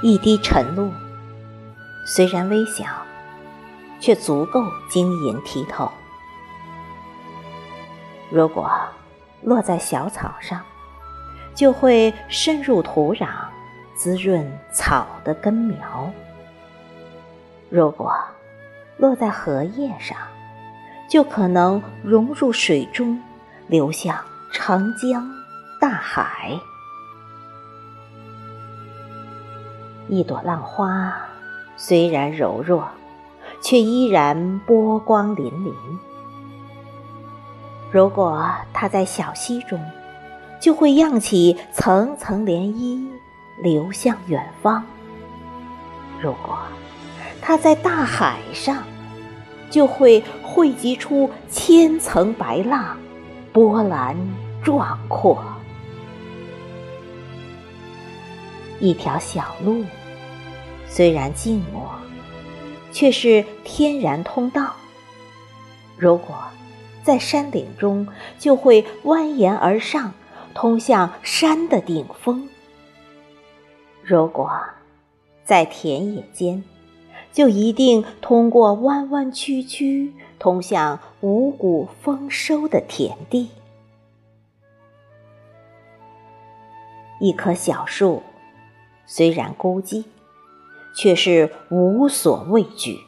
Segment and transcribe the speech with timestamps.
[0.00, 0.92] 一滴晨露，
[2.06, 2.84] 虽然微小，
[3.98, 5.90] 却足够晶莹剔透。
[8.30, 8.70] 如果
[9.42, 10.62] 落在小草上，
[11.52, 13.26] 就会深入土壤，
[13.96, 15.76] 滋润草的根苗；
[17.68, 18.14] 如果
[18.98, 20.16] 落在荷叶上，
[21.10, 23.20] 就可能融入水中，
[23.66, 24.16] 流向
[24.52, 25.28] 长江、
[25.80, 26.56] 大海。
[30.08, 31.14] 一朵浪花
[31.76, 32.88] 虽然柔弱，
[33.60, 35.72] 却依然波光粼粼。
[37.92, 39.78] 如果它在小溪中，
[40.60, 43.06] 就会漾起层层涟漪，
[43.62, 44.82] 流向远方；
[46.20, 46.58] 如果
[47.40, 48.82] 它在大海上，
[49.70, 52.96] 就会汇集出千层白浪，
[53.52, 54.16] 波澜
[54.62, 55.42] 壮阔。
[58.80, 59.84] 一条小路，
[60.88, 61.88] 虽然静默，
[62.90, 64.74] 却是天然通道。
[65.96, 66.36] 如果
[67.04, 68.08] 在山顶中，
[68.38, 70.12] 就会蜿蜒而上，
[70.54, 72.48] 通向山的顶峰；
[74.02, 74.50] 如果
[75.44, 76.64] 在田野间，
[77.32, 83.50] 就一定通过弯弯曲曲，通向五谷丰收的田地。
[87.20, 88.22] 一棵小树。
[89.10, 90.04] 虽然孤寂，
[90.98, 92.98] 却是无所畏惧。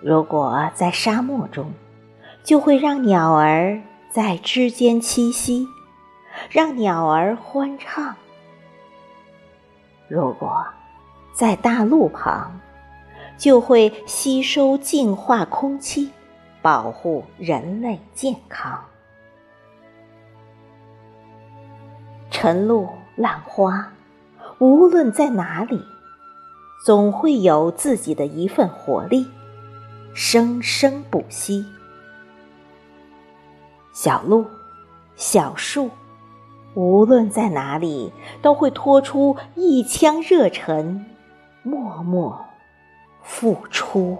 [0.00, 1.72] 如果在沙漠中，
[2.44, 3.80] 就会让鸟儿
[4.12, 5.66] 在枝间栖息，
[6.48, 8.14] 让鸟儿欢唱；
[10.06, 10.64] 如果
[11.32, 12.60] 在大路旁，
[13.36, 16.12] 就会吸收净化空气，
[16.62, 18.78] 保护人类健康。
[22.30, 23.92] 晨露，浪花。
[24.60, 25.82] 无论在哪里，
[26.82, 29.26] 总会有自己的一份活力，
[30.14, 31.66] 生生不息。
[33.92, 34.46] 小路，
[35.14, 35.90] 小树，
[36.72, 38.10] 无论在哪里，
[38.40, 41.04] 都会拖出一腔热忱，
[41.62, 42.46] 默默
[43.22, 44.16] 付出。